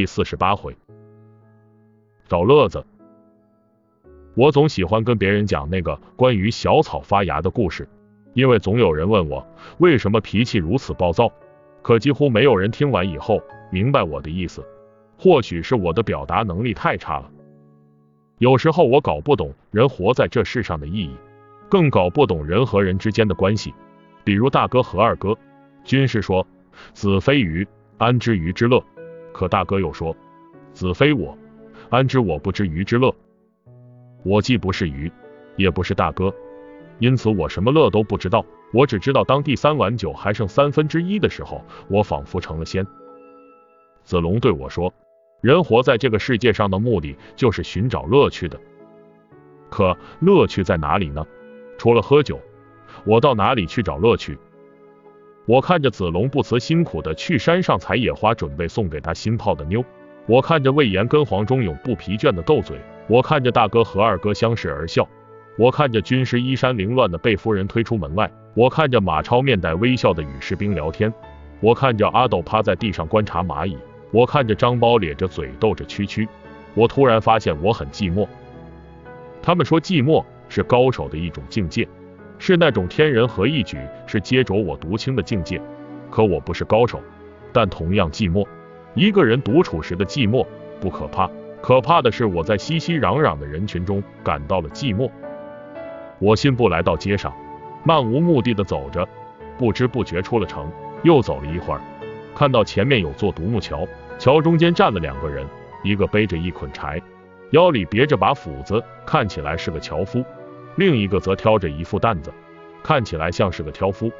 [0.00, 0.74] 第四十八回，
[2.26, 2.82] 找乐子。
[4.34, 7.86] 我总喜欢跟别人讲那个关于小草发芽的故事，
[8.32, 11.30] 因为总有人问我为什么脾气如此暴躁，
[11.82, 14.66] 可几乎没有人听完以后明白我的意思。
[15.18, 17.30] 或许是我的表达能力太差了，
[18.38, 21.14] 有时候我搞不懂人活在这世上的意义，
[21.68, 23.74] 更搞不懂人和人之间的关系。
[24.24, 25.36] 比如大哥和二哥，
[25.84, 26.46] 军师说
[26.94, 28.82] 子非鱼，安知鱼之乐？
[29.40, 30.14] 可大哥又说
[30.74, 31.34] 子非我，
[31.88, 33.10] 安知我不知鱼之乐？
[34.22, 35.10] 我既不是鱼，
[35.56, 36.30] 也不是大哥，
[36.98, 38.44] 因此我什么乐都不知道。
[38.74, 42.86] 我只知道，当第三碗酒还剩三分之一的时候，我仿佛成了仙。
[44.04, 44.92] 子龙对我说。
[45.40, 48.60] 人活在这个世界上的目的就是寻找乐趣的，
[49.70, 51.26] 可乐趣在哪里呢？
[51.78, 52.38] 除了喝酒，
[53.06, 54.38] 我到哪里去找乐趣？
[55.46, 59.82] 我看着子龙不辞辛苦的去山上采野花，准备送给他新泡的妞；
[60.26, 62.76] 我看着魏延跟黄忠勇不疲倦的斗嘴；
[63.08, 65.02] 我看着大哥和二哥相视而笑；
[65.56, 71.10] 我看着军师衣衫凌乱的被夫人推出门外；我看着马超面带微笑的与士兵聊天；
[71.60, 73.76] 我看着阿斗趴在地上观察蚂蚁。
[74.12, 76.28] 我看着张苞咧着嘴逗着蛐蛐，
[76.74, 78.26] 我突然发现我很寂寞。
[79.40, 81.88] 他们说寂寞是高手的一种境界，
[82.38, 83.78] 是那种天人合一举，
[84.10, 85.62] 是接着我独清的境界。
[86.10, 87.00] 可我不是高手，
[87.52, 88.44] 但同样寂寞。
[88.94, 90.44] 一个人独处时的寂寞
[90.80, 91.30] 不可怕，
[91.62, 95.08] 可怕的是我在熙熙攘攘的人群中感到了寂寞。
[96.18, 97.32] 我信步来到街上，
[97.84, 99.08] 漫无目的的走着，
[99.56, 100.68] 不知不觉出了城。
[101.02, 101.80] 又走了一会儿。
[102.34, 103.86] 看到前面有座独木桥，
[104.18, 105.46] 桥中间站了两个人，
[105.84, 107.00] 一个背着一捆柴，
[107.52, 110.20] 腰里别着把斧子，看起来是个樵夫；
[110.76, 112.32] 另一个则挑着一副担子，
[112.82, 114.10] 看起来像是个挑夫。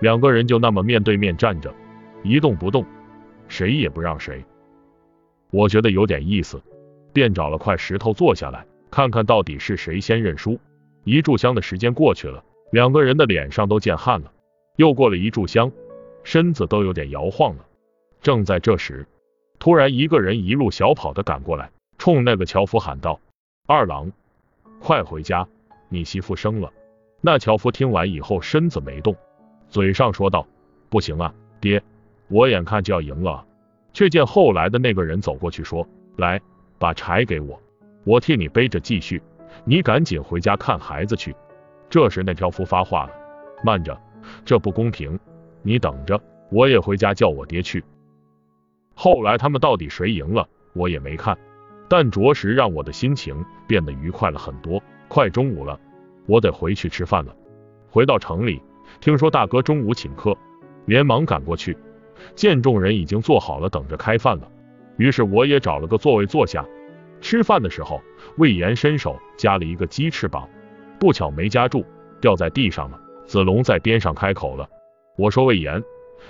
[0.00, 1.74] 两个人就那么面对面站着，
[2.22, 2.84] 一动不动，
[3.48, 4.42] 谁也不让谁。
[5.50, 6.62] 我觉得有点意思，
[7.12, 10.58] 便找了块石头坐下来，看看到底是谁先认输。
[11.04, 14.32] 一炷香的时间过去了，两个人的脸上都见汗了。
[14.76, 15.70] 又过了一炷香，
[16.24, 17.66] 身子都有点摇晃了。
[18.22, 19.06] 正在这时，
[19.58, 23.20] 突然一个人一路小跑的赶过来，冲那个樵夫喊道
[23.68, 24.12] ：“二郎，
[24.78, 25.46] 快回家，
[25.90, 26.72] 你媳妇生了。”
[27.20, 29.14] 那樵夫听完以后，身子没动，
[29.68, 30.46] 嘴上说道
[30.88, 31.82] ：“不行啊，爹，
[32.28, 33.44] 我眼看就要赢了。”
[33.92, 35.86] 却见后来的那个人走过去说
[36.16, 36.40] ：“来，
[36.78, 37.60] 把柴给我，
[38.04, 39.20] 我替你背着继续。
[39.64, 41.34] 你赶紧回家看孩子去。”
[41.90, 43.10] 这时那樵夫发话了
[43.64, 44.00] ：“慢着，
[44.44, 45.18] 这不公平，
[45.62, 46.20] 你等着，
[46.50, 47.84] 我也回家叫我爹去。”
[48.94, 51.36] 后来他们到底谁赢了，我也没看，
[51.88, 54.80] 但着实让我的心情变得愉快了很多。
[55.08, 55.80] 快中午了，
[56.30, 57.34] 我得回去吃饭了。
[57.90, 58.62] 回到城里，
[59.00, 60.38] 听说大哥中午请客，
[60.86, 61.76] 连忙赶过去，
[62.36, 64.48] 见众人已经做好了，等着开饭了。
[64.96, 66.64] 于是我也找了个座位坐下。
[67.20, 68.00] 吃饭的时候，
[68.36, 70.48] 魏延伸手夹了一个鸡翅膀，
[71.00, 71.84] 不巧没夹住，
[72.20, 73.00] 掉在地上了。
[73.26, 74.68] 子龙在边上开口了，
[75.16, 75.82] 我说魏延。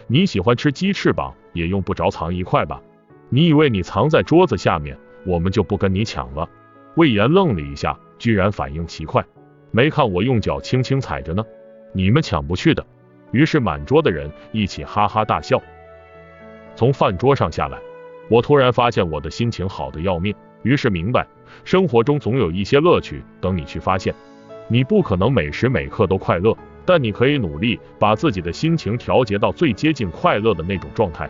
[0.07, 2.81] 你喜欢吃鸡翅膀，也用不着藏一块吧？
[3.29, 4.97] 你以为你藏在桌子下面，
[5.27, 6.49] 我们就不跟你抢了？
[6.95, 9.25] 魏延愣了一下，居然反应奇快，
[9.71, 11.45] 没看我用脚轻轻踩着呢？
[11.93, 12.85] 你们抢不去的。
[13.33, 15.63] 于是满桌的人一起哈哈大笑。
[16.75, 17.79] 从饭桌上下来，
[18.29, 21.27] 我突然发现我的心情好的要命，于是明白，
[21.65, 24.15] 生活中总有一些乐趣等你去发现。
[24.69, 26.57] 你不可能每时每刻都快乐。
[26.87, 31.29] 但你可以努力把自己的心情调节到最接近快乐的那种状态。